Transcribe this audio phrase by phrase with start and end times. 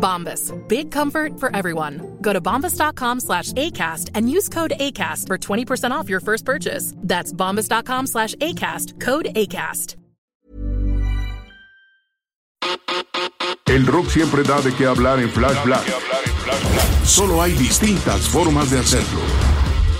[0.00, 0.52] Bombas.
[0.68, 2.18] Big comfort for everyone.
[2.20, 6.94] Go to bombas.com slash ACAST and use code ACAST for 20% off your first purchase.
[6.96, 8.98] That's bombas.com slash ACAST.
[9.00, 9.96] Code ACAST.
[13.66, 15.84] El rock siempre da de qué hablar en Flash Black.
[17.04, 19.20] Solo hay distintas formas de hacerlo.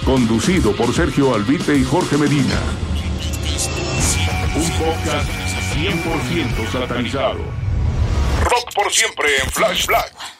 [0.05, 2.61] Conducido por Sergio Albite y Jorge Medina.
[4.57, 5.31] Un podcast
[5.77, 7.70] 100% satanizado.
[8.51, 10.40] Rock por siempre en Flash Black.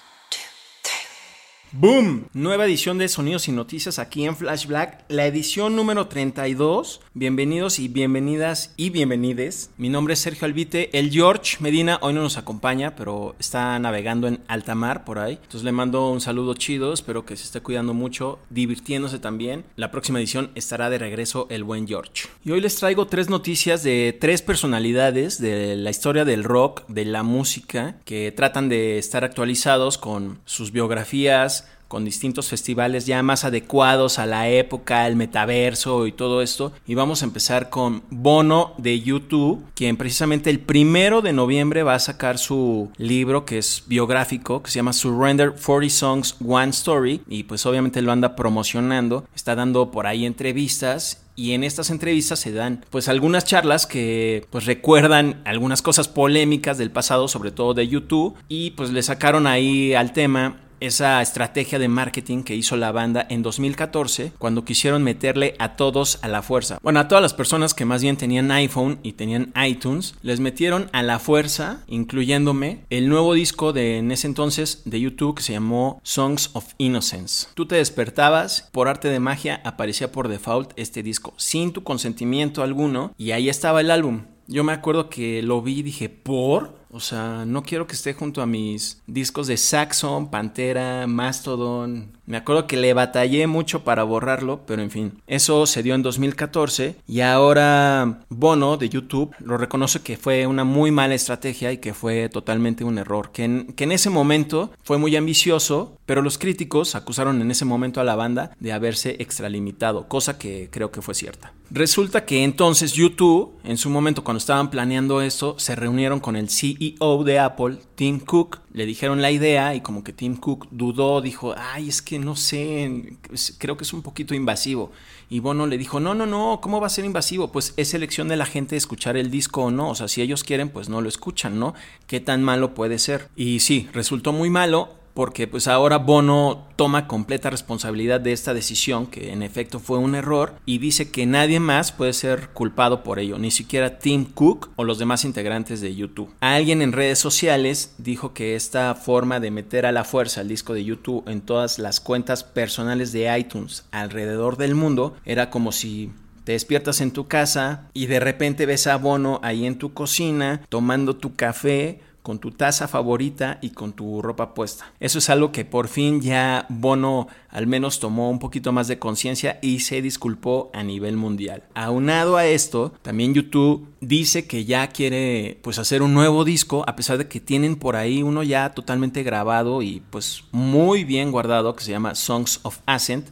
[1.73, 2.25] ¡Boom!
[2.33, 7.01] Nueva edición de Sonidos y Noticias aquí en Flash Black, la edición número 32.
[7.15, 9.71] Bienvenidos y bienvenidas y bienvenides.
[9.77, 10.91] Mi nombre es Sergio Albite.
[10.99, 15.35] El George Medina hoy no nos acompaña, pero está navegando en alta mar por ahí.
[15.35, 19.65] Entonces le mando un saludo chido, espero que se esté cuidando mucho, divirtiéndose también.
[19.77, 22.27] La próxima edición estará de regreso el buen George.
[22.45, 27.05] Y hoy les traigo tres noticias de tres personalidades de la historia del rock, de
[27.05, 31.60] la música, que tratan de estar actualizados con sus biografías,
[31.91, 36.73] con distintos festivales ya más adecuados a la época, el metaverso y todo esto.
[36.87, 41.97] Y vamos a empezar con Bono de YouTube, quien precisamente el primero de noviembre va
[41.97, 47.23] a sacar su libro que es biográfico, que se llama Surrender 40 Songs, One Story.
[47.29, 52.39] Y pues obviamente lo anda promocionando, está dando por ahí entrevistas y en estas entrevistas
[52.39, 57.75] se dan pues algunas charlas que pues recuerdan algunas cosas polémicas del pasado, sobre todo
[57.75, 62.77] de YouTube y pues le sacaron ahí al tema esa estrategia de marketing que hizo
[62.77, 66.79] la banda en 2014 cuando quisieron meterle a todos a la fuerza.
[66.83, 70.91] Bueno, a todas las personas que más bien tenían iPhone y tenían iTunes, les metieron
[70.93, 75.53] a la fuerza, incluyéndome, el nuevo disco de en ese entonces de YouTube que se
[75.53, 77.49] llamó Songs of Innocence.
[77.55, 82.63] Tú te despertabas, por arte de magia aparecía por default este disco sin tu consentimiento
[82.63, 84.23] alguno y ahí estaba el álbum.
[84.47, 86.80] Yo me acuerdo que lo vi y dije, ¿por?
[86.93, 92.13] O sea, no quiero que esté junto a mis discos de Saxon, Pantera, Mastodon.
[92.27, 96.03] Me acuerdo que le batallé mucho para borrarlo, pero en fin, eso se dio en
[96.03, 101.79] 2014 y ahora Bono de YouTube lo reconoce que fue una muy mala estrategia y
[101.79, 106.23] que fue totalmente un error, que en, que en ese momento fue muy ambicioso, pero
[106.23, 110.91] los críticos acusaron en ese momento a la banda de haberse extralimitado, cosa que creo
[110.91, 111.53] que fue cierta.
[111.71, 116.51] Resulta que entonces YouTube, en su momento cuando estaban planeando esto, se reunieron con el
[116.51, 121.21] CEO de Apple, Tim Cook, le dijeron la idea y como que Tim Cook dudó,
[121.21, 123.19] dijo, ay, es que no sé,
[123.59, 124.91] creo que es un poquito invasivo.
[125.29, 127.53] Y Bono le dijo, no, no, no, ¿cómo va a ser invasivo?
[127.53, 130.43] Pues es elección de la gente escuchar el disco o no, o sea, si ellos
[130.43, 131.75] quieren, pues no lo escuchan, ¿no?
[132.07, 133.29] ¿Qué tan malo puede ser?
[133.37, 139.07] Y sí, resultó muy malo, porque pues ahora Bono toma completa responsabilidad de esta decisión,
[139.07, 143.19] que en efecto fue un error, y dice que nadie más puede ser culpado por
[143.19, 146.33] ello, ni siquiera Tim Cook o los demás integrantes de YouTube.
[146.41, 150.73] Alguien en redes sociales dijo que esta forma de meter a la fuerza el disco
[150.73, 156.13] de YouTube en todas las cuentas personales de iTunes alrededor del mundo era como si
[156.45, 160.63] te despiertas en tu casa y de repente ves a Bono ahí en tu cocina
[160.71, 164.93] tomando tu café con tu taza favorita y con tu ropa puesta.
[165.01, 168.99] Eso es algo que por fin ya Bono al menos tomó un poquito más de
[168.99, 171.65] conciencia y se disculpó a nivel mundial.
[171.75, 176.97] Aunado a esto, también YouTube dice que ya quiere pues hacer un nuevo disco a
[176.97, 181.75] pesar de que tienen por ahí uno ya totalmente grabado y pues muy bien guardado
[181.75, 183.29] que se llama Songs of Ascent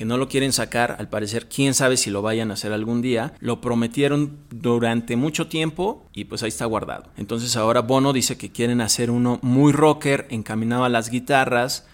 [0.00, 3.02] que no lo quieren sacar, al parecer quién sabe si lo vayan a hacer algún
[3.02, 7.10] día, lo prometieron durante mucho tiempo y pues ahí está guardado.
[7.18, 11.86] Entonces ahora Bono dice que quieren hacer uno muy rocker, encaminado a las guitarras,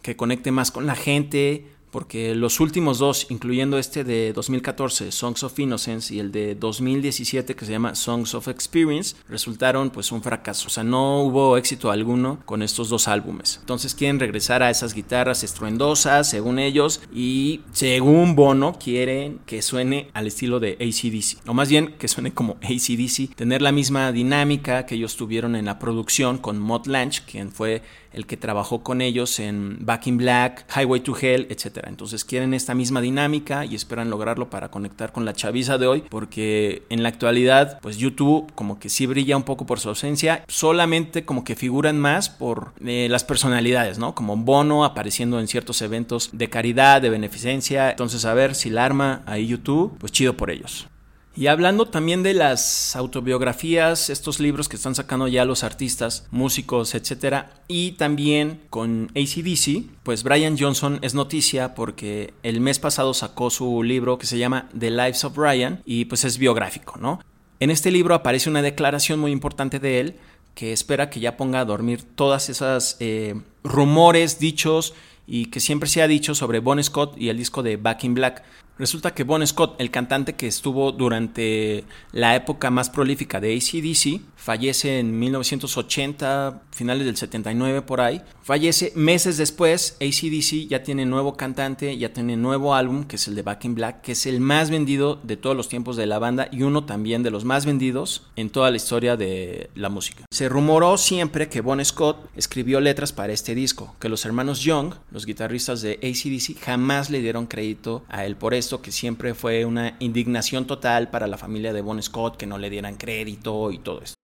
[0.00, 5.42] que conecte más con la gente, porque los últimos dos, incluyendo este de 2014, Songs
[5.44, 10.22] of Innocence, y el de 2017 que se llama Songs of Experience, resultaron pues un
[10.22, 10.66] fracaso.
[10.66, 13.56] O sea, no hubo éxito alguno con estos dos álbumes.
[13.60, 20.10] Entonces quieren regresar a esas guitarras estruendosas, según ellos, y según Bono, quieren que suene
[20.12, 21.48] al estilo de ACDC.
[21.48, 25.64] O más bien que suene como ACDC, tener la misma dinámica que ellos tuvieron en
[25.64, 27.80] la producción con Mott Lange, quien fue
[28.16, 31.84] el que trabajó con ellos en Back in Black, Highway to Hell, etc.
[31.86, 36.02] Entonces quieren esta misma dinámica y esperan lograrlo para conectar con la chaviza de hoy,
[36.08, 40.44] porque en la actualidad, pues YouTube como que sí brilla un poco por su ausencia,
[40.48, 44.14] solamente como que figuran más por eh, las personalidades, ¿no?
[44.14, 47.90] Como Bono apareciendo en ciertos eventos de caridad, de beneficencia.
[47.90, 50.88] Entonces a ver si la arma ahí YouTube, pues chido por ellos.
[51.36, 56.94] Y hablando también de las autobiografías, estos libros que están sacando ya los artistas, músicos,
[56.94, 63.50] etcétera, y también con ACDC, pues Brian Johnson es noticia porque el mes pasado sacó
[63.50, 67.20] su libro que se llama The Lives of Brian y pues es biográfico, ¿no?
[67.60, 70.16] En este libro aparece una declaración muy importante de él
[70.54, 74.94] que espera que ya ponga a dormir todas esas eh, rumores, dichos
[75.26, 78.14] y que siempre se ha dicho sobre Bon Scott y el disco de Back in
[78.14, 78.42] Black.
[78.78, 84.20] Resulta que Bon Scott, el cantante que estuvo durante la época más prolífica de ACDC,
[84.36, 88.20] fallece en 1980, finales del 79 por ahí.
[88.42, 93.34] Fallece meses después, ACDC ya tiene nuevo cantante, ya tiene nuevo álbum, que es el
[93.34, 96.18] de Back in Black, que es el más vendido de todos los tiempos de la
[96.18, 100.26] banda y uno también de los más vendidos en toda la historia de la música.
[100.30, 104.92] Se rumoró siempre que Bon Scott escribió letras para este disco, que los hermanos Young,
[105.10, 109.64] los guitarristas de ACDC, jamás le dieron crédito a él por eso que siempre fue
[109.64, 113.78] una indignación total para la familia de Bon Scott que no le dieran crédito y
[113.78, 114.16] todo esto.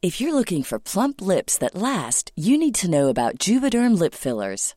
[0.00, 4.14] If you're looking for plump lips that last, you need to know about Juvederm lip
[4.14, 4.76] fillers.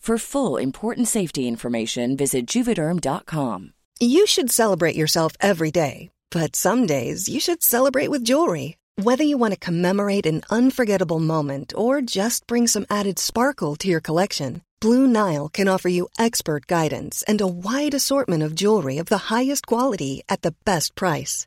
[0.00, 3.74] For full important safety information, visit juvederm.com.
[4.00, 8.78] You should celebrate yourself every day, but some days you should celebrate with jewelry.
[8.96, 13.88] Whether you want to commemorate an unforgettable moment or just bring some added sparkle to
[13.88, 18.96] your collection, Blue Nile can offer you expert guidance and a wide assortment of jewelry
[18.96, 21.46] of the highest quality at the best price.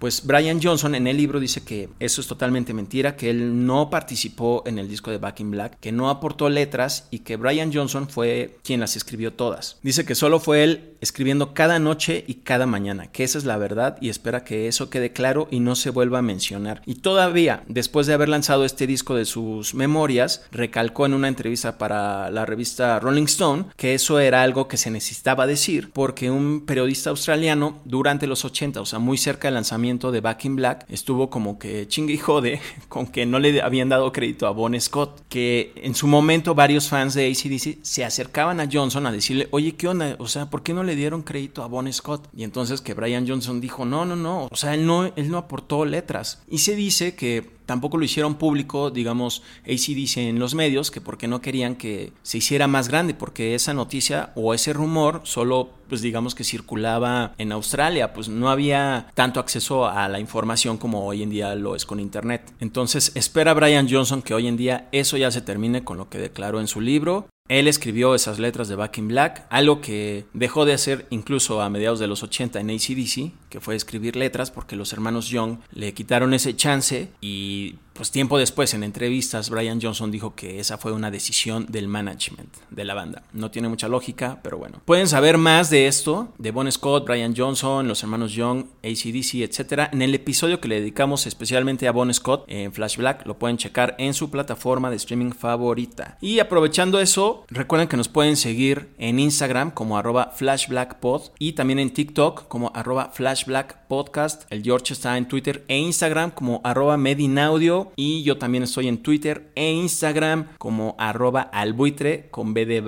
[0.00, 3.90] Pues Brian Johnson en el libro dice que eso es totalmente mentira, que él no
[3.90, 7.72] participó en el disco de Back in Black, que no aportó letras y que Brian
[7.72, 9.78] Johnson fue quien las escribió todas.
[9.82, 13.56] Dice que solo fue él escribiendo cada noche y cada mañana, que esa es la
[13.56, 16.82] verdad y espera que eso quede claro y no se vuelva a mencionar.
[16.84, 21.78] Y todavía, después de haber lanzado este disco de sus memorias, recalcó en una entrevista
[21.78, 26.64] para la revista Rolling Stone que eso era algo que se necesitaba decir porque un
[26.66, 30.84] periodista australiano durante los 80, o sea, muy cerca del lanzamiento de Back in Black
[30.88, 34.78] estuvo como que chingue y jode con que no le habían dado crédito a Bon
[34.80, 39.48] Scott, que en su momento varios fans de ACDC se acercaban a Johnson a decirle,
[39.52, 40.16] oye, ¿qué onda?
[40.18, 42.28] O sea, ¿por qué no le dieron crédito a Bon Scott?
[42.36, 45.38] Y entonces que Brian Johnson dijo, no, no, no, o sea, él no, él no
[45.38, 46.42] aportó letras.
[46.48, 51.28] Y se dice que Tampoco lo hicieron público, digamos, ACDC en los medios, que porque
[51.28, 56.02] no querían que se hiciera más grande, porque esa noticia o ese rumor solo, pues
[56.02, 61.22] digamos que circulaba en Australia, pues no había tanto acceso a la información como hoy
[61.22, 62.52] en día lo es con Internet.
[62.58, 66.18] Entonces espera Brian Johnson que hoy en día eso ya se termine con lo que
[66.18, 70.64] declaró en su libro él escribió esas letras de Back in Black, algo que dejó
[70.64, 74.76] de hacer incluso a mediados de los 80 en ACDC, que fue escribir letras porque
[74.76, 80.10] los hermanos Young le quitaron ese chance y pues tiempo después en entrevistas Brian Johnson
[80.10, 83.24] dijo que esa fue una decisión del management de la banda.
[83.34, 84.80] No tiene mucha lógica, pero bueno.
[84.86, 89.90] Pueden saber más de esto, de Bon Scott, Brian Johnson, los hermanos Young, ACDC, etc.
[89.92, 93.58] En el episodio que le dedicamos especialmente a Bon Scott en Flash Black, lo pueden
[93.58, 96.16] checar en su plataforma de streaming favorita.
[96.22, 101.78] Y aprovechando eso, recuerden que nos pueden seguir en Instagram como arroba flashblackpod y también
[101.78, 104.50] en TikTok como arroba flashblackpodcast.
[104.50, 109.02] El George está en Twitter e Instagram como arroba medinaudio y yo también estoy en
[109.02, 112.82] Twitter e Instagram como arroba albuitre con B.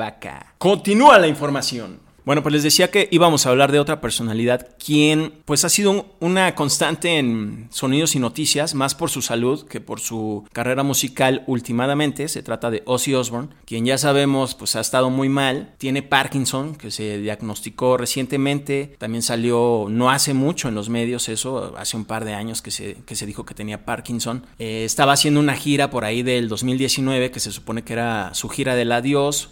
[0.59, 2.12] Continúa la información.
[2.25, 6.15] Bueno, pues les decía que íbamos a hablar de otra personalidad quien pues ha sido
[6.21, 11.43] una constante en sonidos y noticias, más por su salud que por su carrera musical
[11.49, 12.29] últimamente.
[12.29, 16.77] Se trata de Ozzy Osbourne, quien ya sabemos pues ha estado muy mal, tiene Parkinson
[16.77, 22.05] que se diagnosticó recientemente, también salió no hace mucho en los medios eso, hace un
[22.05, 24.47] par de años que se, que se dijo que tenía Parkinson.
[24.61, 28.49] Eh, estaba haciendo una gira por ahí del 2019 que se supone que era su
[28.49, 29.51] gira del adiós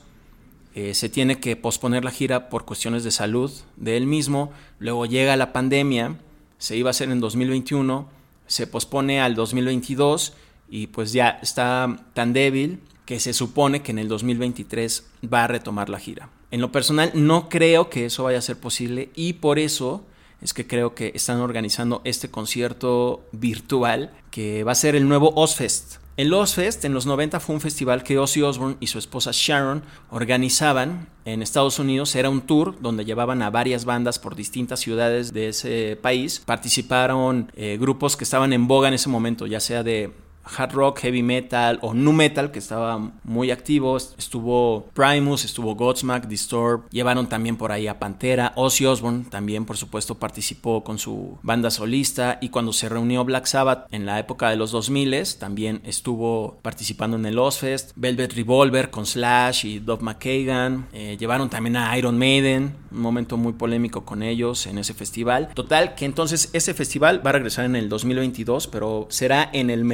[0.75, 5.07] eh, se tiene que posponer la gira por cuestiones de salud de él mismo, luego
[5.07, 6.17] llega la pandemia,
[6.59, 8.09] se iba a hacer en 2021,
[8.47, 10.35] se pospone al 2022
[10.69, 15.49] y pues ya está tan débil que se supone que en el 2023 va a
[15.49, 16.29] retomar la gira.
[16.51, 20.05] En lo personal no creo que eso vaya a ser posible y por eso
[20.41, 25.33] es que creo que están organizando este concierto virtual que va a ser el nuevo
[25.37, 26.00] Ozfest.
[26.21, 29.83] El Ozfest en los 90 fue un festival que Ozzy Osbourne y su esposa Sharon
[30.11, 32.15] organizaban en Estados Unidos.
[32.15, 36.43] Era un tour donde llevaban a varias bandas por distintas ciudades de ese país.
[36.45, 40.13] Participaron eh, grupos que estaban en boga en ese momento, ya sea de
[40.45, 43.97] hard rock, heavy metal o nu metal que estaba muy activo.
[43.97, 46.89] Estuvo Primus, estuvo Godsmack, Disturb.
[46.91, 48.53] Llevaron también por ahí a Pantera.
[48.57, 52.39] Ozzy Osbourne también, por supuesto, participó con su banda solista.
[52.41, 57.17] Y cuando se reunió Black Sabbath en la época de los 2000 también estuvo participando
[57.17, 57.93] en el Ozfest.
[57.97, 60.89] Velvet Revolver con Slash y Dove McKagan.
[60.93, 62.75] Eh, llevaron también a Iron Maiden.
[62.91, 65.49] Un momento muy polémico con ellos en ese festival.
[65.55, 69.85] Total, que entonces ese festival va a regresar en el 2022, pero será en el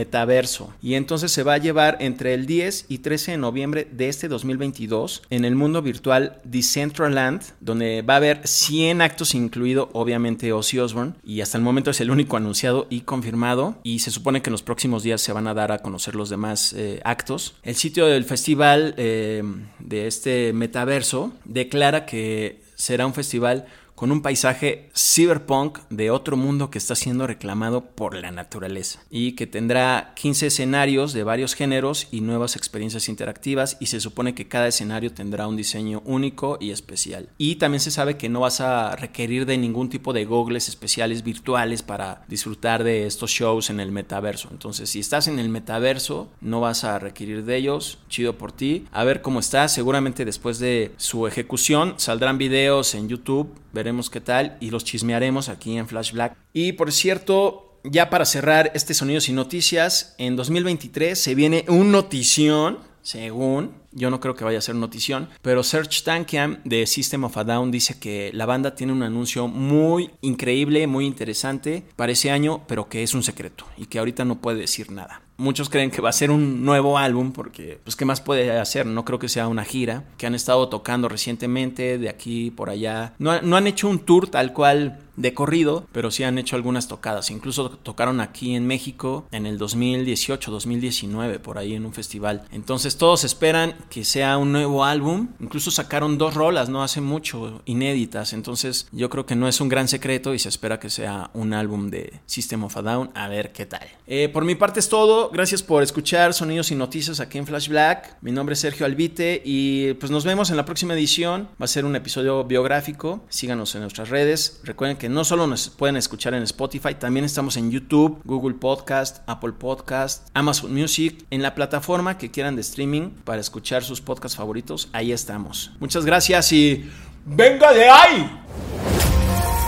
[0.82, 4.28] y entonces se va a llevar entre el 10 y 13 de noviembre de este
[4.28, 10.78] 2022 en el mundo virtual Decentraland, donde va a haber 100 actos, incluido obviamente Ozzy
[10.78, 11.14] Osbourne.
[11.24, 13.76] Y hasta el momento es el único anunciado y confirmado.
[13.82, 16.28] Y se supone que en los próximos días se van a dar a conocer los
[16.28, 17.54] demás eh, actos.
[17.62, 19.42] El sitio del festival eh,
[19.78, 26.70] de este metaverso declara que será un festival con un paisaje cyberpunk de otro mundo
[26.70, 32.06] que está siendo reclamado por la naturaleza y que tendrá 15 escenarios de varios géneros
[32.12, 36.70] y nuevas experiencias interactivas y se supone que cada escenario tendrá un diseño único y
[36.70, 37.30] especial.
[37.38, 41.24] Y también se sabe que no vas a requerir de ningún tipo de gogles especiales
[41.24, 44.50] virtuales para disfrutar de estos shows en el metaverso.
[44.52, 47.98] Entonces, si estás en el metaverso, no vas a requerir de ellos.
[48.10, 48.86] Chido por ti.
[48.92, 49.68] A ver cómo está.
[49.68, 55.48] Seguramente después de su ejecución saldrán videos en YouTube veremos qué tal y los chismearemos
[55.48, 56.36] aquí en Flash Black.
[56.52, 61.92] Y por cierto, ya para cerrar este Sonidos y Noticias, en 2023 se viene un
[61.92, 67.24] notición, según, yo no creo que vaya a ser notición, pero Serge Tankian de System
[67.24, 72.12] of a Down dice que la banda tiene un anuncio muy increíble, muy interesante para
[72.12, 75.25] ese año, pero que es un secreto y que ahorita no puede decir nada.
[75.36, 78.86] Muchos creen que va a ser un nuevo álbum porque, pues, ¿qué más puede hacer?
[78.86, 83.14] No creo que sea una gira que han estado tocando recientemente de aquí por allá.
[83.18, 87.30] No, han hecho un tour tal cual de corrido, pero sí han hecho algunas tocadas.
[87.30, 92.42] Incluso tocaron aquí en México en el 2018, 2019, por ahí en un festival.
[92.52, 95.28] Entonces todos esperan que sea un nuevo álbum.
[95.40, 98.34] Incluso sacaron dos rolas, no hace mucho, inéditas.
[98.34, 101.54] Entonces yo creo que no es un gran secreto y se espera que sea un
[101.54, 103.10] álbum de System of a Down.
[103.14, 103.88] A ver qué tal.
[104.06, 105.25] Eh, por mi parte es todo.
[105.32, 108.16] Gracias por escuchar Sonidos y Noticias aquí en Flash Black.
[108.20, 111.48] Mi nombre es Sergio Albite y pues nos vemos en la próxima edición.
[111.60, 113.24] Va a ser un episodio biográfico.
[113.28, 114.60] Síganos en nuestras redes.
[114.64, 119.18] Recuerden que no solo nos pueden escuchar en Spotify, también estamos en YouTube, Google Podcast,
[119.26, 124.36] Apple Podcast, Amazon Music, en la plataforma que quieran de streaming para escuchar sus podcasts
[124.36, 125.72] favoritos, ahí estamos.
[125.80, 126.90] Muchas gracias y
[127.24, 128.42] venga de ahí.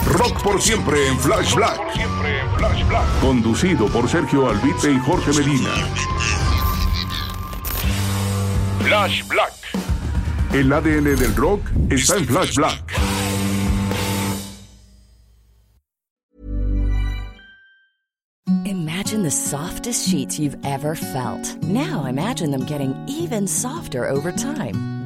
[0.06, 2.27] Rock por siempre en Flash Black.
[3.20, 5.70] Conducido por Sergio Albite y Jorge Medina.
[8.80, 9.52] Flash Black.
[10.52, 12.92] El ADN del rock está en Flash Black.
[18.64, 21.56] Imagine the softest sheets you've ever felt.
[21.62, 24.97] Now imagine them getting even softer over time.